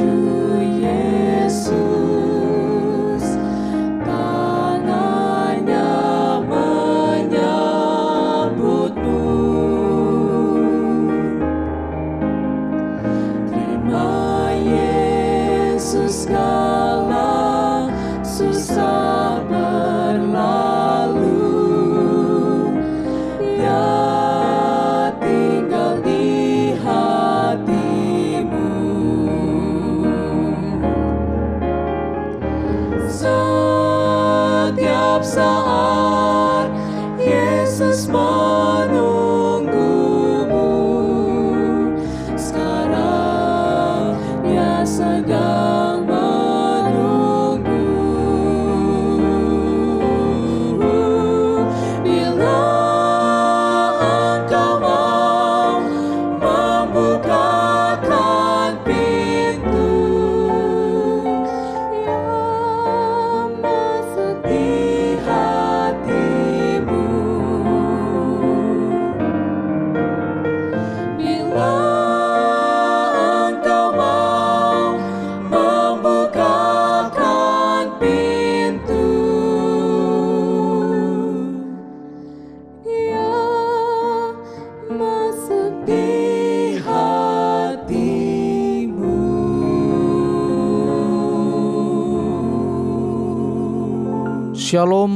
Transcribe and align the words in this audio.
Shalom 0.00 0.49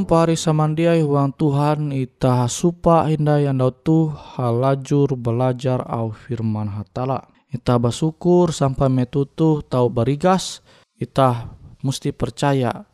pari 0.04 0.36
samandiai 0.38 1.00
huang 1.00 1.32
Tuhan 1.34 1.90
ita 1.90 2.46
supa 2.46 3.08
indah 3.08 3.40
yang 3.40 3.58
tu 3.82 4.12
halajur 4.12 5.16
belajar 5.16 5.82
au 5.88 6.12
firman 6.12 6.68
hatala. 6.70 7.26
Ita 7.48 7.80
bersyukur 7.80 8.52
sampai 8.52 8.92
metutu 8.92 9.64
tau 9.66 9.88
berigas. 9.88 10.60
Ita 11.00 11.52
mesti 11.82 12.12
percaya. 12.14 12.86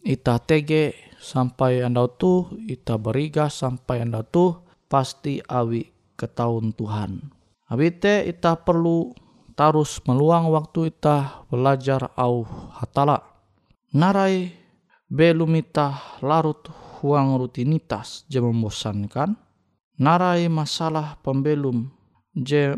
Ita 0.00 0.40
tege 0.40 0.94
sampai 1.20 1.84
anda 1.84 2.08
tu 2.08 2.48
ita 2.64 2.96
berigas 2.96 3.60
sampai 3.60 4.04
anda 4.04 4.24
tu 4.24 4.54
pasti 4.86 5.42
awi 5.44 5.88
ketahun 6.14 6.72
Tuhan. 6.76 7.20
Abite 7.68 8.24
ita 8.28 8.60
perlu 8.60 9.12
tarus 9.56 10.02
meluang 10.04 10.50
waktu 10.52 10.92
ita 10.92 11.46
belajar 11.48 12.12
au 12.14 12.44
hatala. 12.76 13.24
Narai 13.94 14.63
belum 15.14 15.54
ita 15.54 16.18
larut 16.26 16.66
huang 16.98 17.38
rutinitas 17.38 18.26
je 18.26 18.42
membosankan, 18.42 19.38
narai 20.02 20.50
masalah 20.50 21.22
pembelum 21.22 21.86
je 22.34 22.74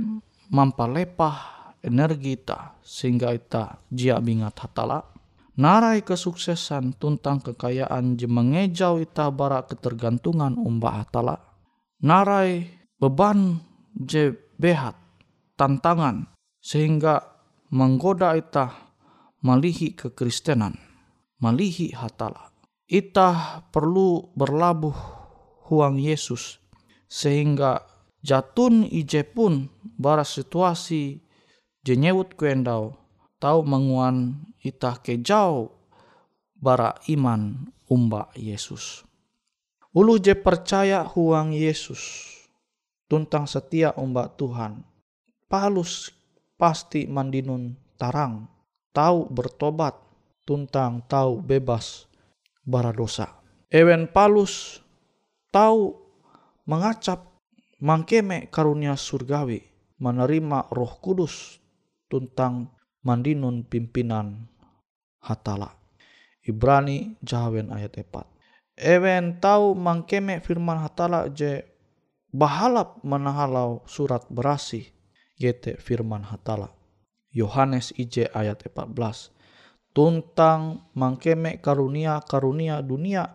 mampalepah 0.52 1.56
energi 1.80 2.36
ita 2.36 2.76
sehingga 2.84 3.32
ita 3.32 3.80
jia 3.88 4.20
bingat 4.20 4.60
hatala. 4.60 5.00
Narai 5.56 6.04
kesuksesan 6.04 7.00
tuntang 7.00 7.40
kekayaan 7.40 8.20
je 8.20 8.28
mengejau 8.28 9.00
ita 9.00 9.32
bara 9.32 9.64
ketergantungan 9.64 10.60
umbah 10.60 11.00
hatala. 11.00 11.40
narai 12.04 12.68
beban 13.00 13.64
je 13.96 14.36
behat 14.60 15.00
tantangan 15.56 16.28
sehingga 16.60 17.24
menggoda 17.72 18.36
ita 18.36 18.76
malihi 19.40 19.96
kekristenan, 19.96 20.76
malihi 21.42 21.92
hatala. 21.92 22.52
Ita 22.86 23.62
perlu 23.74 24.30
berlabuh 24.38 24.94
huang 25.66 25.98
Yesus 25.98 26.62
sehingga 27.10 27.82
jatun 28.22 28.86
ije 28.86 29.26
pun 29.26 29.66
bara 29.98 30.22
situasi 30.22 31.18
jenyewut 31.82 32.38
kuendau 32.38 32.94
tau 33.42 33.66
menguan 33.66 34.46
ita 34.62 34.98
kejau 35.02 35.74
bara 36.54 36.94
iman 37.10 37.70
umba 37.90 38.30
Yesus. 38.38 39.02
Ulu 39.96 40.20
je 40.20 40.36
percaya 40.36 41.02
huang 41.02 41.56
Yesus 41.56 42.32
tuntang 43.06 43.46
setia 43.50 43.94
umba 43.96 44.30
Tuhan. 44.34 44.82
Palus 45.46 46.10
pasti 46.58 47.06
mandinun 47.06 47.78
tarang, 47.94 48.50
tahu 48.90 49.30
bertobat, 49.30 49.94
tuntang 50.46 51.02
tahu 51.10 51.42
bebas 51.42 52.06
bara 52.62 52.94
dosa. 52.94 53.42
Ewen 53.68 54.06
palus 54.06 54.78
tahu 55.50 55.98
mengacap 56.70 57.26
mangkeme 57.82 58.48
karunia 58.48 58.94
surgawi, 58.94 59.66
menerima 59.98 60.70
roh 60.70 60.96
kudus 61.02 61.58
tuntang 62.06 62.70
mandinun 63.02 63.66
pimpinan 63.66 64.46
hatala. 65.20 65.74
Ibrani 66.46 67.18
jahawen 67.26 67.74
ayat 67.74 67.98
4. 67.98 68.22
Ewen 68.78 69.42
tahu 69.42 69.74
mangkeme 69.74 70.38
firman 70.38 70.78
hatala 70.78 71.26
je 71.26 71.66
bahalap 72.30 73.02
menahalau 73.02 73.82
surat 73.88 74.22
berasi 74.30 74.94
yete 75.34 75.74
firman 75.82 76.22
hatala. 76.22 76.70
Yohanes 77.34 77.90
IJ 77.98 78.30
ayat 78.30 78.62
14. 78.62 79.35
Tuntang 79.96 80.92
mangkeme 80.92 81.56
karunia-karunia 81.56 82.84
dunia 82.84 83.32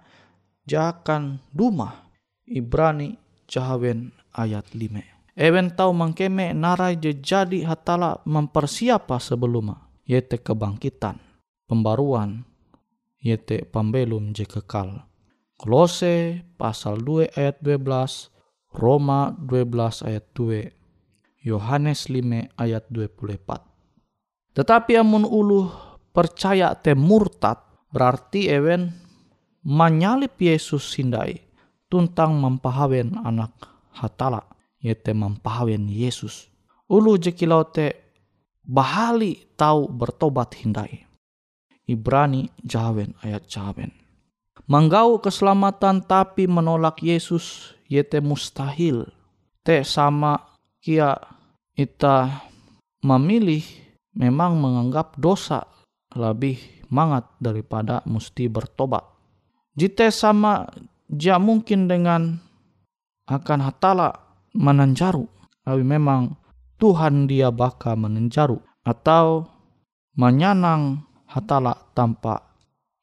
jakan 0.69 1.41
duma. 1.49 2.05
Ibrani 2.45 3.17
jahawen 3.49 4.13
ayat 4.29 4.69
5. 4.69 5.01
Ewen 5.33 5.73
tau 5.73 5.89
mangkeme 5.89 6.53
narai 6.53 7.01
jadi 7.01 7.65
hatala 7.65 8.21
mempersiapa 8.29 9.17
sebelum 9.17 9.73
yete 10.05 10.37
kebangkitan, 10.37 11.17
pembaruan, 11.65 12.45
yete 13.17 13.65
pembelum 13.65 14.29
je 14.29 14.45
kekal. 14.45 15.01
Kolose 15.57 16.45
pasal 16.61 17.01
2 17.01 17.41
ayat 17.41 17.57
12, 17.65 18.29
Roma 18.77 19.33
12 19.49 20.05
ayat 20.05 20.25
2, 20.37 20.69
Yohanes 21.41 22.05
5 22.05 22.53
ayat 22.53 22.85
24. 22.93 23.65
Tetapi 24.53 24.93
amun 24.99 25.25
ulu 25.25 25.90
percaya 26.11 26.75
te 26.75 26.95
murtad 26.95 27.59
berarti 27.91 28.51
ewen 28.51 28.91
menyalip 29.63 30.39
Yesus 30.39 30.95
sindai 30.95 31.39
tuntang 31.91 32.39
mempahawen 32.39 33.19
anak 33.19 33.51
hatala 33.95 34.47
yete 34.79 35.13
mempahawen 35.13 35.87
Yesus. 35.87 36.49
Ulu 36.91 37.15
jekilau 37.19 37.67
te 37.67 37.95
bahali 38.65 39.47
tahu 39.55 39.87
bertobat 39.87 40.55
hindai. 40.59 41.07
Ibrani 41.87 42.47
jawen 42.63 43.15
ayat 43.23 43.47
jawen. 43.47 43.91
Manggau 44.67 45.19
keselamatan 45.19 46.07
tapi 46.07 46.47
menolak 46.47 47.03
Yesus 47.03 47.75
yete 47.91 48.23
mustahil. 48.23 49.07
Te 49.61 49.83
sama 49.83 50.39
kia 50.81 51.15
ita 51.75 52.47
memilih 53.03 53.63
memang 54.15 54.57
menganggap 54.57 55.15
dosa 55.19 55.67
lebih 56.15 56.59
mangat 56.91 57.27
daripada 57.39 58.03
mesti 58.03 58.51
bertobat. 58.51 59.03
Jite 59.75 60.11
sama 60.11 60.67
ja 61.07 61.39
mungkin 61.39 61.87
dengan 61.87 62.39
akan 63.31 63.59
hatala 63.63 64.11
menenjaru. 64.51 65.23
Tapi 65.63 65.83
memang 65.85 66.35
Tuhan 66.81 67.29
dia 67.29 67.53
baka 67.53 67.95
menenjaru 67.95 68.59
atau 68.83 69.47
menyanang 70.17 71.05
hatala 71.29 71.77
tanpa 71.95 72.43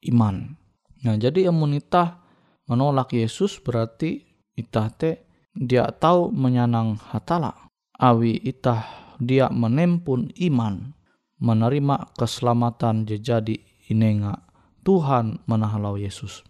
iman. 0.05 0.53
Nah 1.01 1.15
jadi 1.17 1.49
imunita 1.49 2.21
menolak 2.69 3.15
Yesus 3.15 3.57
berarti 3.57 4.21
itah 4.53 4.91
te 4.93 5.25
dia 5.55 5.89
tahu 5.89 6.29
menyanang 6.29 6.99
hatala. 7.09 7.55
Awi 7.97 8.37
itah 8.45 8.85
dia 9.17 9.49
menempun 9.49 10.29
iman 10.35 10.98
menerima 11.39 12.15
keselamatan 12.19 13.07
jadi 13.07 13.55
inenga 13.87 14.43
Tuhan 14.83 15.43
menahalau 15.47 15.95
Yesus. 15.99 16.43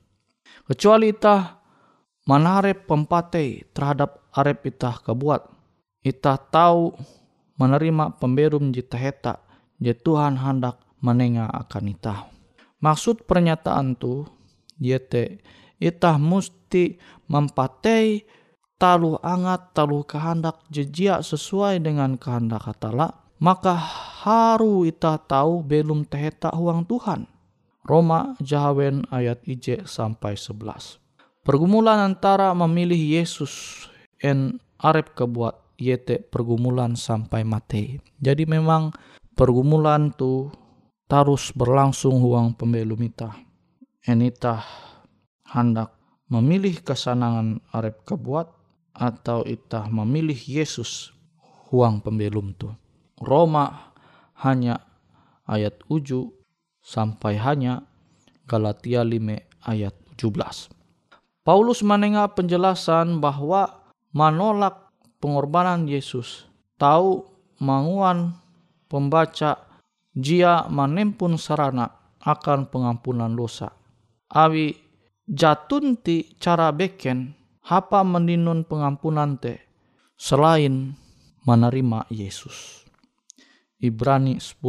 Kecuali 0.65 1.13
itah 1.13 1.61
manarep 2.29 2.85
pempate 2.85 3.69
terhadap 3.73 4.29
arep 4.33 4.69
itah 4.69 5.01
kebuat. 5.01 5.49
Itah 6.05 6.37
tahu 6.37 6.93
menerima 7.57 8.17
pemberum 8.21 8.69
jita 8.69 8.97
heta 8.97 9.41
je 9.81 9.93
Tuhan 9.93 10.37
hendak 10.37 10.81
menenga 11.01 11.49
akan 11.49 11.85
itah. 11.91 12.19
Maksud 12.79 13.27
pernyataan 13.27 13.99
tu 13.99 14.23
yete 14.79 15.43
itah 15.81 16.15
musti 16.15 16.95
mempatei 17.27 18.23
talu 18.79 19.19
angat 19.19 19.75
talu 19.75 20.07
kehendak 20.07 20.63
jejia 20.71 21.19
sesuai 21.19 21.83
dengan 21.83 22.15
kehendak 22.15 22.63
hatala 22.63 23.28
maka 23.39 23.73
haru 24.21 24.83
ita 24.83 25.15
tahu 25.15 25.63
belum 25.63 26.03
teheta 26.03 26.51
huang 26.51 26.83
Tuhan. 26.83 27.25
Roma 27.87 28.37
Jahawen 28.43 29.07
ayat 29.09 29.41
IJ 29.47 29.87
sampai 29.87 30.35
11. 30.37 30.99
Pergumulan 31.41 32.13
antara 32.13 32.51
memilih 32.53 32.99
Yesus 32.99 33.87
en 34.21 34.61
arep 34.77 35.15
kebuat 35.15 35.79
yete 35.79 36.21
pergumulan 36.21 36.93
sampai 36.93 37.47
mati. 37.47 37.97
Jadi 38.19 38.43
memang 38.45 38.91
pergumulan 39.33 40.11
tu 40.13 40.51
terus 41.09 41.55
berlangsung 41.55 42.19
huang 42.21 42.53
pembelum 42.53 42.99
ita. 43.01 43.33
Enita 44.03 44.61
hendak 45.49 45.95
memilih 46.29 46.77
kesenangan 46.83 47.63
arep 47.73 48.05
kebuat 48.05 48.47
atau 48.93 49.41
itah 49.47 49.87
memilih 49.89 50.37
Yesus 50.37 51.15
huang 51.71 52.03
pembelum 52.03 52.53
tu. 52.53 52.69
Roma 53.19 53.93
hanya 54.39 54.83
ayat 55.45 55.79
7 55.91 56.31
sampai 56.79 57.35
hanya 57.35 57.83
Galatia 58.47 59.03
5 59.03 59.67
ayat 59.67 59.95
17. 60.15 60.71
Paulus 61.43 61.83
menengah 61.83 62.31
penjelasan 62.35 63.19
bahwa 63.23 63.83
menolak 64.15 64.89
pengorbanan 65.19 65.85
Yesus 65.85 66.47
tahu 66.79 67.27
manguan 67.59 68.39
pembaca 68.87 69.67
jia 70.15 70.65
menempun 70.71 71.35
sarana 71.35 71.91
akan 72.23 72.67
pengampunan 72.67 73.31
dosa. 73.35 73.71
Awi 74.29 74.75
jatunti 75.29 76.35
cara 76.41 76.73
beken 76.73 77.33
hapa 77.65 78.01
meninun 78.01 78.65
pengampunan 78.65 79.37
te 79.37 79.61
selain 80.17 80.93
menerima 81.45 82.09
Yesus. 82.11 82.88
Ibrani 83.79 84.43
10 84.43 84.59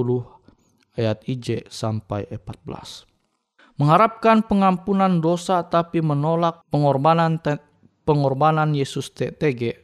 ayat 0.94 1.18
IJ 1.26 1.66
sampai 1.66 2.30
14. 2.30 3.10
Mengharapkan 3.74 4.46
pengampunan 4.46 5.18
dosa 5.18 5.66
tapi 5.66 5.98
menolak 5.98 6.62
pengorbanan 6.70 7.42
pengorbanan 8.06 8.70
Yesus 8.70 9.10
TTG 9.10 9.74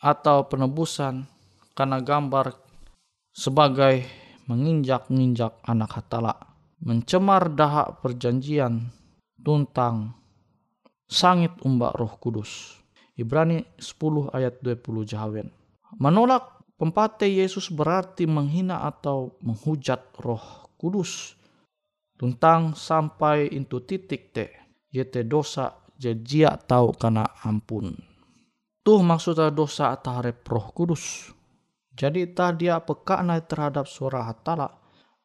atau 0.00 0.48
penebusan 0.48 1.28
karena 1.76 2.00
gambar 2.00 2.56
sebagai 3.36 4.08
menginjak-injak 4.48 5.60
anak 5.68 6.00
hatala, 6.00 6.32
mencemar 6.80 7.52
dahak 7.52 8.00
perjanjian 8.00 8.88
tuntang 9.42 10.16
sangit 11.04 11.52
umbak 11.60 11.92
roh 11.98 12.16
kudus. 12.16 12.80
Ibrani 13.16 13.64
10 13.76 14.32
ayat 14.32 14.60
20 14.64 15.04
jahawen. 15.04 15.48
Menolak 15.96 16.55
Pempate 16.76 17.24
Yesus 17.24 17.72
berarti 17.72 18.28
menghina 18.28 18.84
atau 18.84 19.40
menghujat 19.40 20.12
roh 20.20 20.68
kudus. 20.76 21.32
Tentang 22.20 22.76
sampai 22.76 23.48
itu 23.48 23.80
titik 23.80 24.36
te. 24.36 24.52
Yete 24.92 25.24
dosa 25.24 25.72
jejia 25.96 26.52
tahu 26.60 26.92
karena 26.92 27.24
ampun. 27.44 27.96
Tuh 28.84 29.00
maksudnya 29.00 29.48
dosa 29.48 29.96
taharep 29.96 30.44
roh 30.44 30.68
kudus. 30.76 31.32
Jadi 31.96 32.28
tadi 32.36 32.68
dia 32.68 32.76
peka 32.84 33.24
terhadap 33.48 33.88
suara 33.88 34.28
hatala. 34.28 34.68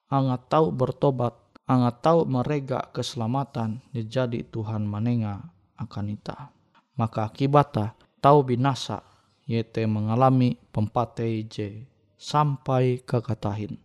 Angat 0.07 0.47
tahu 0.47 0.71
bertobat. 0.71 1.35
Angat 1.67 1.99
tahu 1.99 2.31
merega 2.31 2.79
keselamatan. 2.95 3.83
Jadi 3.91 4.47
Tuhan 4.47 4.87
menenga 4.87 5.51
akan 5.75 6.15
ita. 6.15 6.55
Maka 6.95 7.27
akibatnya 7.27 7.91
atau 8.21 8.45
binasa 8.45 9.10
yaitu 9.45 9.85
mengalami 9.85 10.57
pempatei 10.71 11.45
J 11.45 11.85
sampai 12.17 13.01
kekatahin. 13.03 13.77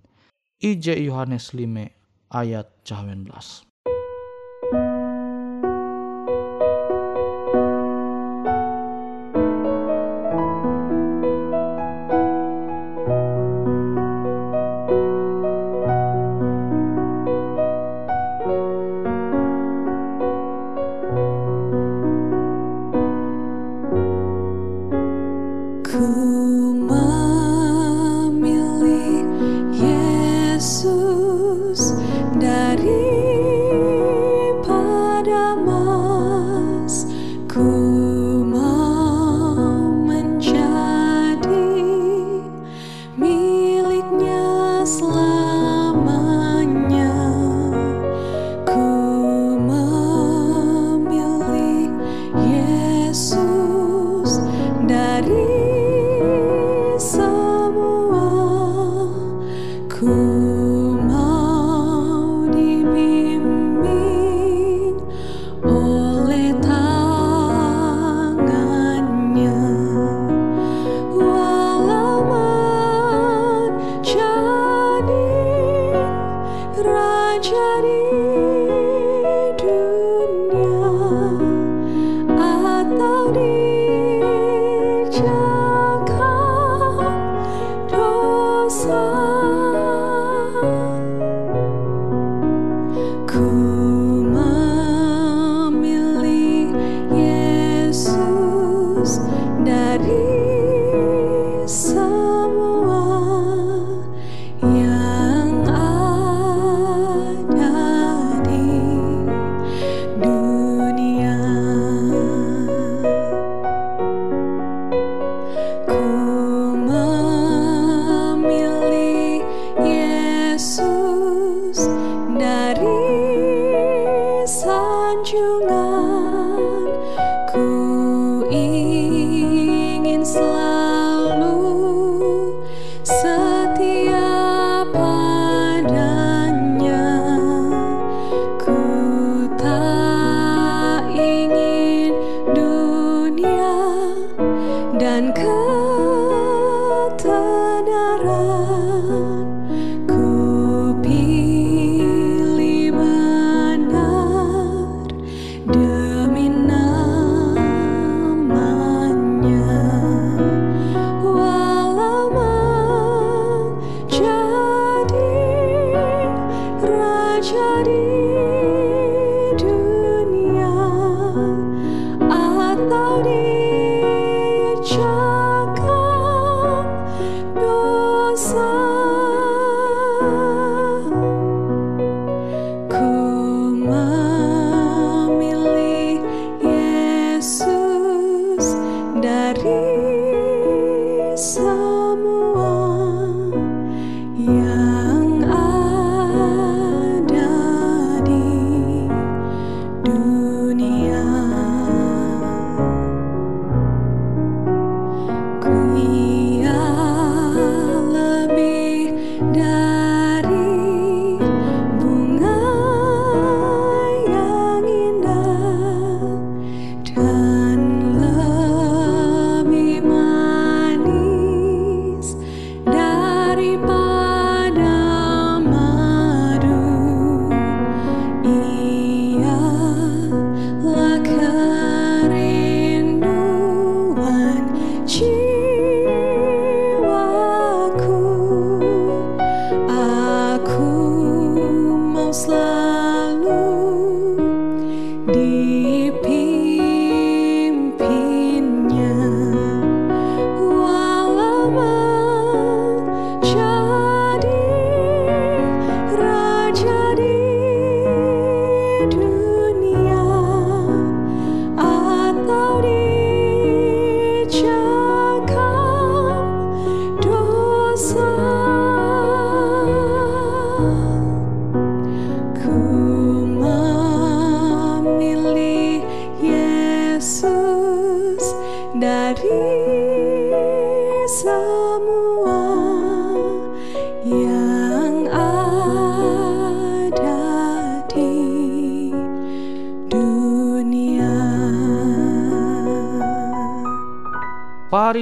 IJ 0.56 0.96
Yohanes 1.04 1.52
5 1.52 1.92
ayat 2.32 2.68
19. 2.84 3.65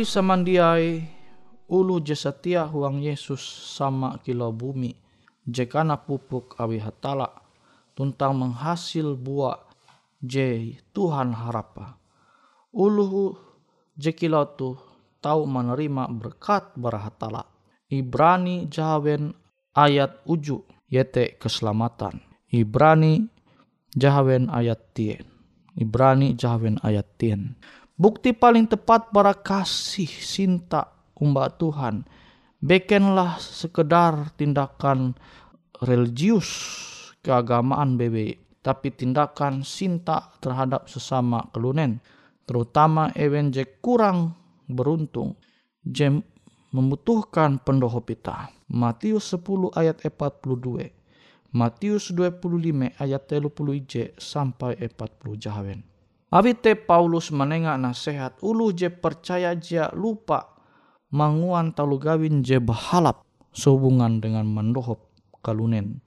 Samandiai 0.04 1.00
ulu 1.72 2.04
je 2.04 2.12
setia 2.12 2.68
huang 2.68 3.00
Yesus 3.00 3.40
sama 3.74 4.20
kilo 4.20 4.52
bumi 4.52 4.92
jekana 5.48 5.96
pupuk 5.96 6.60
awi 6.60 6.76
hatala 6.78 7.32
tuntang 7.96 8.36
menghasil 8.36 9.16
buah 9.16 9.60
je 10.20 10.76
Tuhan 10.92 11.32
harapa. 11.32 11.96
Ulu 12.76 13.32
je 13.96 14.12
kilo 14.12 14.44
tu 14.56 14.76
tahu 15.24 15.48
menerima 15.48 16.12
berkat 16.12 16.76
berahatala. 16.76 17.48
Ibrani 17.88 18.68
jahawen 18.68 19.32
ayat 19.72 20.20
uju 20.28 20.64
yete 20.92 21.40
keselamatan. 21.40 22.20
Ibrani 22.52 23.24
jahawen 23.94 24.52
ayat 24.52 24.92
tien. 24.92 25.24
Ibrani 25.78 26.34
jahawen 26.34 26.76
ayat 26.82 27.06
tien. 27.16 27.56
Bukti 27.94 28.34
paling 28.34 28.66
tepat 28.66 29.14
para 29.14 29.30
kasih 29.30 30.10
cinta 30.10 30.90
umbak 31.14 31.62
Tuhan. 31.62 32.02
Bekenlah 32.58 33.38
sekedar 33.38 34.34
tindakan 34.34 35.14
religius 35.78 36.50
keagamaan 37.22 37.94
BB. 37.94 38.42
Tapi 38.66 38.90
tindakan 38.90 39.62
cinta 39.62 40.34
terhadap 40.42 40.90
sesama 40.90 41.46
kelunen. 41.54 42.02
Terutama 42.42 43.14
ewen 43.14 43.54
je 43.54 43.62
kurang 43.78 44.34
beruntung. 44.66 45.38
Je 45.86 46.18
membutuhkan 46.74 47.62
pendoho 47.62 48.02
pita. 48.02 48.50
Matius 48.74 49.30
10 49.38 49.70
ayat 49.70 50.02
42. 50.02 50.90
Matius 51.54 52.10
25 52.10 52.98
ayat 52.98 53.22
30 53.30 53.78
ije 53.78 54.04
sampai 54.18 54.82
40 54.82 55.38
jahawen. 55.38 55.93
Abite 56.34 56.74
Paulus 56.74 57.30
menengah 57.30 57.78
nasihat 57.78 58.42
ulu 58.42 58.74
je 58.74 58.90
percaya 58.90 59.54
dia 59.54 59.86
lupa 59.94 60.50
manguan 61.14 61.70
talu 61.70 61.94
gawin 62.02 62.42
je 62.42 62.58
bahalap 62.58 63.22
sehubungan 63.54 64.18
dengan 64.18 64.42
mendohop 64.42 65.14
kalunen 65.46 66.02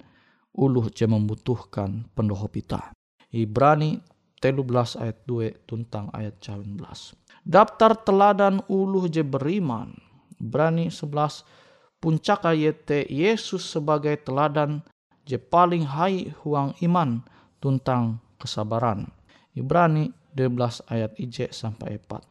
ulu 0.51 0.91
je 0.91 1.07
membutuhkan 1.07 2.11
pendohop 2.11 2.59
ita. 2.59 2.91
Ibrani 3.31 4.03
telu 4.43 4.67
belas 4.67 4.99
ayat 4.99 5.23
2 5.23 5.63
tuntang 5.63 6.11
ayat 6.11 6.43
19. 6.43 6.75
Daftar 7.47 7.95
teladan 8.03 8.59
ulu 8.67 9.07
je 9.07 9.23
beriman. 9.23 9.95
Ibrani 10.43 10.91
11 10.91 12.03
puncak 12.03 12.43
ayat 12.43 12.83
Yesus 13.07 13.63
sebagai 13.63 14.19
teladan 14.19 14.83
je 15.23 15.39
paling 15.39 15.87
hai 15.87 16.35
huang 16.43 16.75
iman 16.83 17.23
tuntang 17.63 18.19
kesabaran. 18.35 19.16
Ibrani 19.57 20.13
12 20.37 20.85
ayat 20.85 21.11
IJ 21.17 21.49
sampai 21.49 21.97
4. 21.97 22.21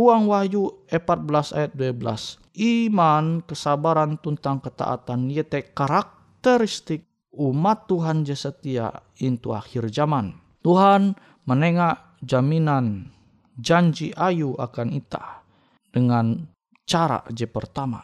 Huang 0.00 0.32
Wahyu 0.32 0.88
14 0.88 1.52
ayat 1.52 1.72
12. 1.76 2.40
Iman, 2.56 3.44
kesabaran 3.44 4.16
tuntang 4.16 4.64
ketaatan 4.64 5.28
yete 5.28 5.76
karakteristik 5.76 7.04
umat 7.36 7.84
Tuhan 7.84 8.24
je 8.24 8.32
setia 8.32 8.88
into 9.20 9.52
akhir 9.52 9.92
zaman. 9.92 10.40
Tuhan 10.64 11.14
menengah 11.44 12.16
jaminan 12.24 13.12
janji 13.60 14.16
ayu 14.16 14.56
akan 14.56 14.88
ita 14.96 15.44
dengan 15.92 16.48
cara 16.88 17.20
je 17.28 17.44
pertama. 17.44 18.00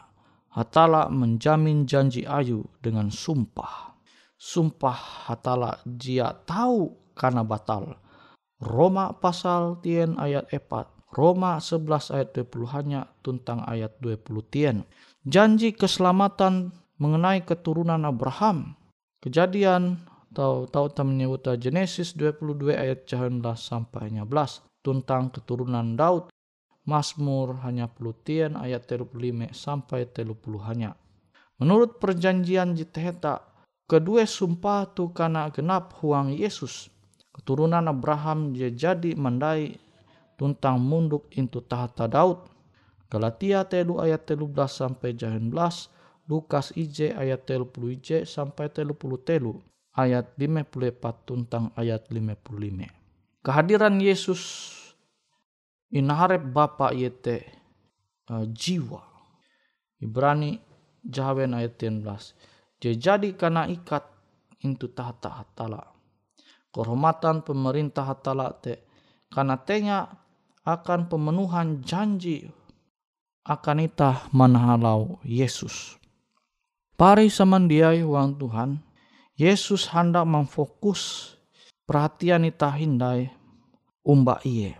Hatala 0.53 1.09
menjamin 1.09 1.85
janji 1.85 2.25
ayu 2.25 2.65
dengan 2.81 3.13
sumpah. 3.13 3.93
Sumpah 4.37 5.29
hatala 5.29 5.81
dia 5.85 6.33
tahu 6.45 6.93
karena 7.17 7.41
batal 7.41 7.97
Roma 8.57 9.13
pasal 9.13 9.77
tien 9.85 10.17
ayat 10.17 10.49
4. 10.49 11.13
Roma 11.13 11.61
11 11.61 12.09
ayat 12.09 12.29
20 12.33 12.73
hanya 12.73 13.01
tuntang 13.21 13.61
ayat 13.69 13.93
20 14.01 14.25
tien. 14.49 14.81
Janji 15.29 15.77
keselamatan 15.77 16.73
mengenai 16.97 17.45
keturunan 17.45 18.01
Abraham. 18.01 18.73
Kejadian 19.21 20.01
atau 20.33 20.65
tahu 20.65 20.89
menyebut 21.05 21.45
Genesis 21.61 22.17
22 22.17 22.73
ayat 22.73 23.05
19 23.05 23.45
sampai 23.53 24.09
11 24.09 24.25
tentang 24.81 25.29
keturunan 25.29 25.93
Daud. 25.93 26.33
Mazmur 26.87 27.61
hanya 27.67 27.91
tien 28.23 28.55
ayat 28.55 28.87
35 28.89 29.53
sampai 29.53 30.07
30 30.09 30.33
hanya. 30.65 30.95
Menurut 31.59 31.99
perjanjian 31.99 32.73
jiteheta, 32.73 33.43
kedua 33.85 34.23
sumpah 34.23 34.87
tu 34.95 35.11
karena 35.11 35.51
genap 35.51 35.99
huang 35.99 36.31
Yesus 36.31 36.87
keturunan 37.37 37.85
Abraham 37.85 38.51
dia 38.51 38.73
jadi 38.73 39.13
mandai 39.13 39.77
tuntang 40.37 40.81
munduk 40.81 41.29
into 41.37 41.61
tahta 41.61 42.09
Daud. 42.09 42.41
Galatia 43.07 43.63
telu 43.63 44.03
ayat 44.03 44.27
telu 44.27 44.49
belas 44.49 44.77
sampai 44.77 45.15
jahen 45.15 45.53
belas. 45.53 45.93
Lukas 46.27 46.75
IJ 46.75 47.15
ayat 47.15 47.47
telu 47.47 47.63
puluh 47.63 47.95
IJ 47.95 48.27
sampai 48.27 48.67
telu 48.67 48.91
puluh 48.97 49.21
telu. 49.21 49.63
Ayat 49.95 50.35
lima 50.37 50.61
puluh 50.61 50.93
empat 50.93 51.25
tuntang 51.25 51.73
ayat 51.73 52.11
lima 52.13 52.37
puluh 52.37 52.67
lima. 52.67 52.85
Kehadiran 53.41 53.97
Yesus 53.97 54.75
inaharep 55.89 56.43
Bapa 56.51 56.91
yete 56.91 57.47
uh, 58.29 58.43
jiwa. 58.45 59.01
Ibrani 59.97 60.61
Jawen 61.01 61.55
ayat 61.57 61.79
13. 61.79 62.03
Dia 62.77 62.93
jadi 62.93 63.33
karena 63.33 63.65
ikat 63.65 64.05
into 64.61 64.91
tahta 64.93 65.41
hatala 65.41 65.96
kehormatan 66.77 67.41
pemerintah 67.41 68.13
talate 68.21 68.85
karena 69.33 69.57
tenya 69.57 70.05
akan 70.61 71.09
pemenuhan 71.09 71.81
janji 71.81 72.53
akan 73.41 73.89
itah 73.89 74.29
manahalau 74.29 75.17
Yesus. 75.25 75.97
Pari 76.93 77.33
samandiai 77.33 78.05
wang 78.05 78.37
Tuhan, 78.37 78.77
Yesus 79.33 79.89
hendak 79.89 80.29
memfokus 80.29 81.33
perhatian 81.89 82.45
itah 82.45 82.77
hindai 82.77 83.33
umba 84.05 84.37
iye. 84.45 84.77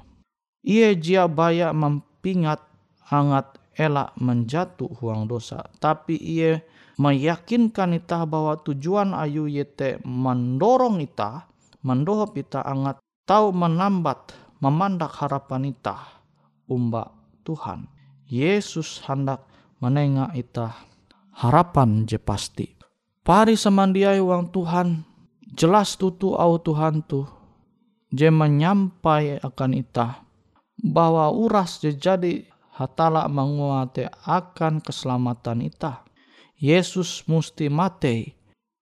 Iye 0.62 0.94
jia 1.00 1.26
baya 1.26 1.74
mempingat 1.74 2.62
hangat 3.10 3.58
elak 3.74 4.14
menjatuh 4.20 4.92
huang 5.02 5.26
dosa. 5.26 5.66
Tapi 5.80 6.20
iye 6.20 6.62
meyakinkan 7.00 7.96
itah 7.96 8.28
bahwa 8.28 8.60
tujuan 8.60 9.14
ayu 9.14 9.48
yete 9.48 10.02
mendorong 10.04 11.00
itah 11.00 11.48
mendohop 11.88 12.36
ita 12.36 12.60
angat 12.68 13.00
tahu 13.24 13.56
menambat 13.56 14.36
memandak 14.60 15.16
harapan 15.24 15.72
ita 15.72 15.96
umba 16.68 17.16
Tuhan. 17.48 17.88
Yesus 18.28 19.00
hendak 19.08 19.48
menengah 19.80 20.36
ita 20.36 20.76
harapan 21.32 22.04
je 22.04 22.20
pasti. 22.20 22.76
Pari 23.24 23.56
semandiai 23.56 24.20
uang 24.20 24.52
Tuhan 24.52 25.08
jelas 25.56 25.96
tutu 25.96 26.36
au 26.36 26.60
Tuhan 26.60 27.08
tu 27.08 27.24
je 28.12 28.28
menyampai 28.28 29.40
akan 29.40 29.72
ita 29.80 30.28
bahwa 30.84 31.32
uras 31.32 31.80
je 31.80 31.96
jadi 31.96 32.44
hatala 32.76 33.32
menguate 33.32 34.12
akan 34.28 34.84
keselamatan 34.84 35.64
ita. 35.64 36.04
Yesus 36.60 37.24
musti 37.32 37.72
mati 37.72 38.34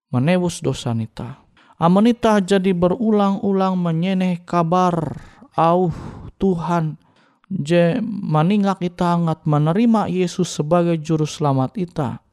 menebus 0.09 0.63
dosa 0.63 0.95
nita 0.95 1.44
Amonita 1.85 2.41
jadi 2.41 2.73
berulang-ulang 2.73 3.77
menyeneh 3.77 4.41
kabar 4.41 5.21
au 5.53 5.93
Tuhan 6.41 6.97
je 7.45 8.01
maningak 8.01 8.81
kita 8.81 9.13
hangat 9.13 9.45
menerima 9.45 10.09
Yesus 10.09 10.49
sebagai 10.49 10.97
juru 10.97 11.29
selamat 11.29 11.77
kita. 11.77 12.25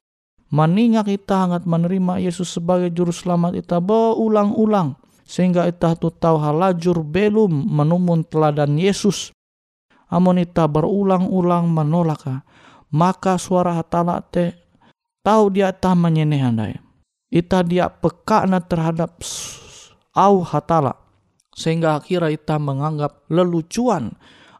Maningak 0.48 1.04
kita 1.04 1.44
hangat 1.44 1.68
menerima 1.68 2.24
Yesus 2.24 2.48
sebagai 2.48 2.96
juru 2.96 3.12
selamat 3.12 3.60
kita 3.60 3.76
berulang-ulang 3.84 4.96
sehingga 5.28 5.68
kita 5.68 6.00
tu 6.00 6.08
tahu 6.08 6.40
halajur 6.40 7.04
belum 7.04 7.52
menumun 7.52 8.24
teladan 8.24 8.80
Yesus. 8.80 9.36
Amonita 10.08 10.64
berulang-ulang 10.64 11.68
menolak 11.68 12.24
maka 12.88 13.36
suara 13.36 13.76
hatala 13.76 14.24
te 14.24 14.56
tahu 15.20 15.52
dia 15.52 15.76
tak 15.76 15.92
menyeneh 16.00 16.40
andai 16.40 16.81
ita 17.32 17.64
dia 17.64 17.88
peka 17.88 18.44
na 18.44 18.60
terhadap 18.60 19.24
au 20.12 20.44
hatala 20.44 21.00
sehingga 21.56 21.96
akhirnya 21.96 22.36
ita 22.36 22.60
menganggap 22.60 23.24
lelucuan 23.32 24.12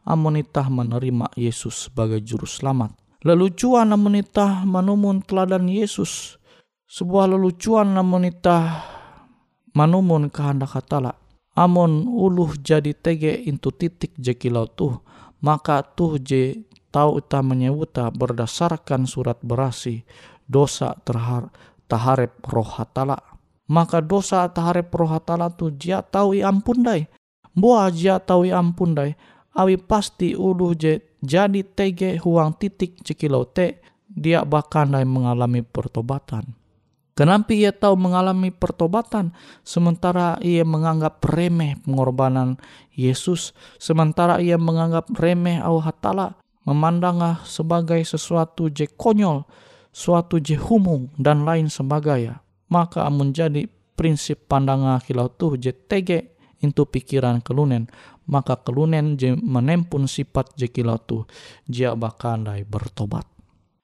amun 0.09 0.41
ita 0.41 0.65
menerima 0.67 1.29
Yesus 1.37 1.89
sebagai 1.89 2.19
juru 2.25 2.49
selamat. 2.49 2.97
Lelucuan 3.23 3.93
amun 3.93 4.19
ita 4.19 4.65
menumun 4.67 5.23
teladan 5.23 5.69
Yesus. 5.69 6.41
Sebuah 6.89 7.31
lelucuan 7.31 7.95
amun 7.95 8.27
ita 8.27 8.83
menumun 9.71 10.27
kehendak 10.33 10.75
hatala. 10.75 11.15
Amun 11.53 12.09
uluh 12.09 12.57
jadi 12.57 12.97
tege 12.97 13.37
intu 13.45 13.69
titik 13.69 14.17
jekilau 14.17 14.65
tuh, 14.65 15.05
maka 15.37 15.85
tuh 15.85 16.17
je 16.17 16.65
tahu 16.89 17.21
ita 17.21 17.45
menyebutah 17.45 18.09
berdasarkan 18.09 19.05
surat 19.05 19.37
berasi 19.45 20.01
dosa 20.49 20.97
terhar 21.05 21.53
taharep 21.87 22.33
roh 22.49 22.67
hatala. 22.67 23.19
Maka 23.67 24.03
dosa 24.03 24.45
taharep 24.51 24.91
roh 24.93 25.09
hatala 25.09 25.49
tu 25.53 25.71
jia 25.71 26.03
tahu 26.03 26.37
ampun 26.43 26.83
dai. 26.83 27.07
Boa 27.53 27.87
jia 27.93 28.19
tahu 28.19 28.49
ampun 28.49 28.95
dai. 28.97 29.15
Awi 29.53 29.77
pasti 29.77 30.33
ulu 30.33 30.73
je 30.73 30.97
jadi 31.21 31.61
tege 31.61 32.17
huang 32.19 32.57
titik 32.57 32.99
cekilau 33.05 33.45
te 33.45 33.79
dia 34.09 34.41
bahkan 34.45 34.89
mengalami 35.05 35.61
pertobatan. 35.61 36.57
Kenapa 37.13 37.53
ia 37.53 37.69
tahu 37.69 37.93
mengalami 37.93 38.49
pertobatan 38.49 39.37
sementara 39.61 40.41
ia 40.41 40.65
menganggap 40.65 41.21
remeh 41.21 41.77
pengorbanan 41.85 42.57
Yesus, 42.97 43.53
sementara 43.77 44.41
ia 44.41 44.57
menganggap 44.57 45.13
remeh 45.13 45.61
Allah 45.61 45.93
Ta'ala, 45.93 46.27
memandangnya 46.65 47.45
sebagai 47.45 48.01
sesuatu 48.01 48.73
je 48.73 48.89
konyol, 48.89 49.45
suatu 49.93 50.41
je 50.41 50.57
humung 50.57 51.13
dan 51.15 51.45
lain 51.45 51.69
sebagainya. 51.69 52.41
Maka 52.67 53.05
menjadi 53.13 53.69
prinsip 53.93 54.49
pandangan 54.49 54.97
kilau 55.05 55.29
je 55.61 55.69
tege 55.69 56.33
itu 56.57 56.83
pikiran 56.87 57.43
kelunen, 57.43 57.91
maka 58.25 58.57
kelunen 58.57 59.19
je 59.19 59.35
menempun 59.37 60.09
sifat 60.09 60.55
je 60.57 60.71
kilau 60.71 60.97
tuh, 60.97 61.29
dia 61.69 61.93
bahkan 61.93 62.41
bertobat. 62.65 63.27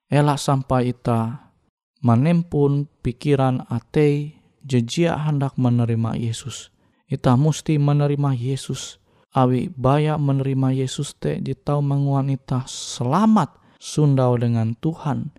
Elak 0.10 0.41
sampai 0.41 0.95
ita 0.95 1.52
menempun 2.02 2.89
pikiran 3.06 3.67
atei 3.69 4.39
jejia 4.65 5.19
hendak 5.22 5.60
menerima 5.60 6.17
Yesus. 6.17 6.74
Ita 7.06 7.38
mesti 7.38 7.78
menerima 7.78 8.34
Yesus. 8.34 8.98
Awi 9.30 9.69
baya 9.69 10.17
menerima 10.17 10.74
Yesus 10.74 11.13
te 11.13 11.38
tahu 11.38 11.86
menguan 11.86 12.34
ita 12.34 12.65
selamat 12.65 13.54
sundau 13.78 14.34
dengan 14.41 14.74
Tuhan. 14.82 15.30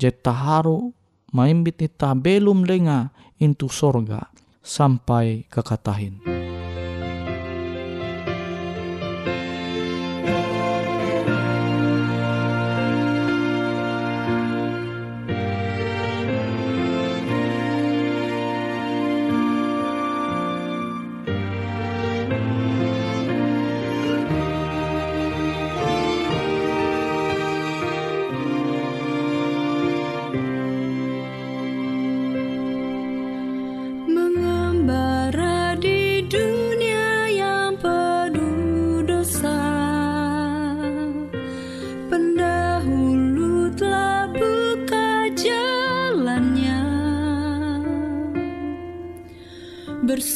Jeta 0.00 0.32
haru 0.32 0.96
maimbit 1.36 1.84
ita 1.84 2.16
belum 2.16 2.64
lenga 2.64 3.12
intu 3.36 3.68
sorga 3.68 4.32
sampai 4.64 5.44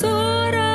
horas. 0.04 0.73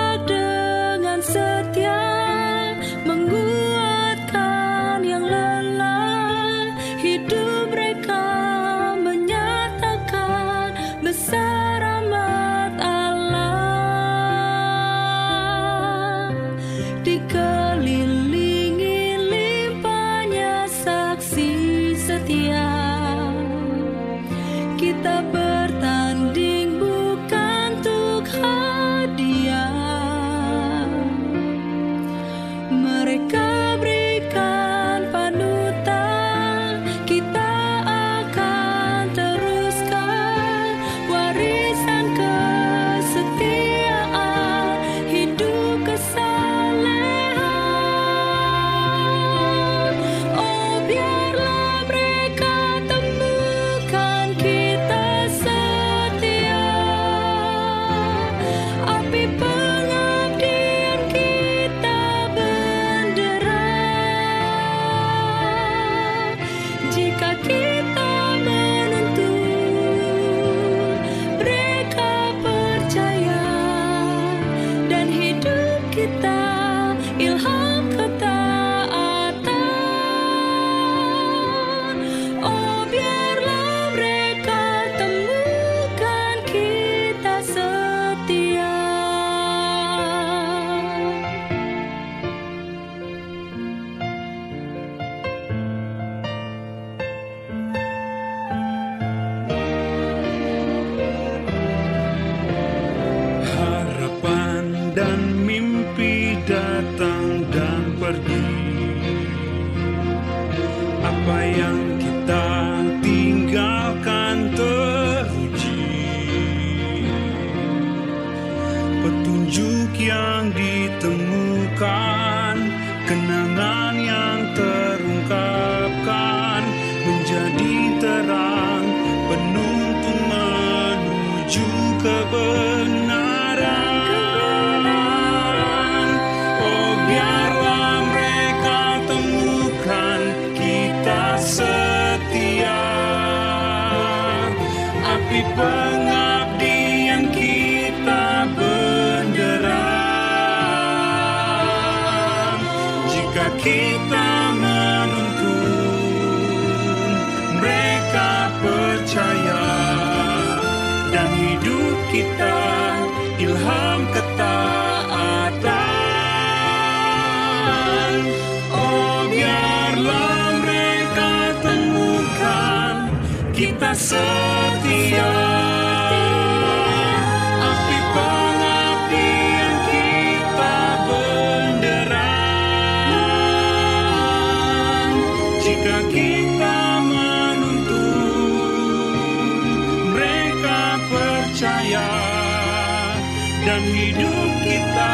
Dan 193.70 193.84
hidup 193.94 194.50
kita 194.66 195.14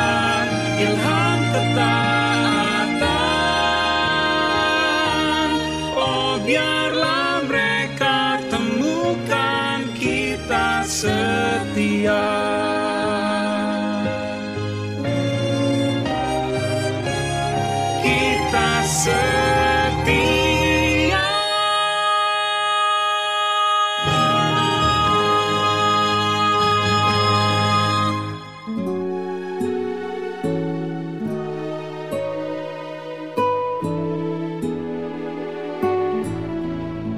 ilham 0.79 1.39
ketaatan. 1.51 2.14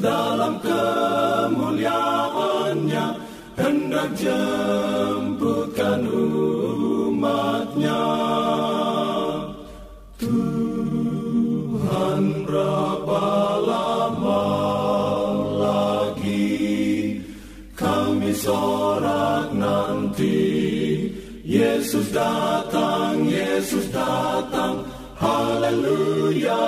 dalam 0.00 0.56
kemuliaannya 0.64 3.28
Hendak 3.60 4.16
jemputkan 4.16 6.00
umatnya. 6.08 8.04
Tuhan 10.16 12.24
berapa 12.48 13.24
lama 13.60 14.48
lagi 15.60 17.20
kami 17.76 18.32
sorak 18.32 19.52
nanti. 19.52 20.48
Yesus 21.44 22.08
datang, 22.08 23.28
Yesus 23.28 23.92
datang. 23.92 24.88
Haleluya, 25.20 26.64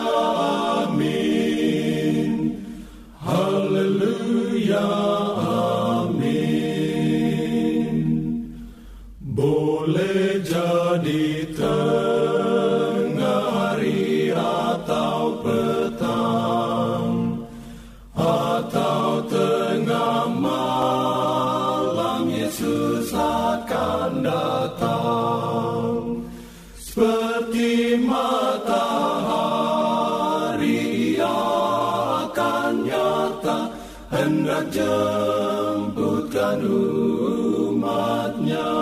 Seperti 27.22 28.02
matahari 28.02 28.82
akan 31.22 32.82
nyata 32.82 33.70
Hendak 34.10 34.66
jemputkan 34.74 36.66
umatnya. 36.66 38.74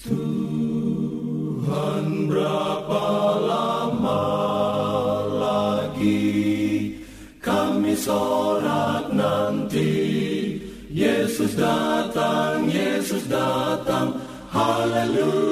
Tuhan 0.00 2.04
berapa 2.32 3.04
lama 3.44 4.24
lagi 5.36 6.96
kami 7.44 7.92
sorak 7.92 9.04
nanti? 9.12 9.92
Yesus 10.88 11.60
datang, 11.60 12.72
Yesus 12.72 13.28
datang. 13.28 14.16
Haleluya, 14.50 15.49